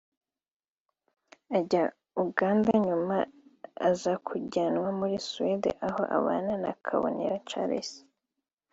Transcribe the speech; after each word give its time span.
Ajya 1.57 1.83
Uganda 2.25 2.71
nyuma 2.85 3.17
azakujyanwa 3.89 4.89
muri 4.99 5.15
Swede 5.27 5.71
aho 5.87 6.01
abana 6.17 6.53
na 6.63 6.71
Kabonero 6.85 7.37
Charles 7.49 7.89